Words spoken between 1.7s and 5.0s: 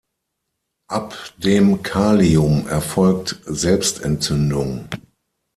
Kalium erfolgt Selbstentzündung.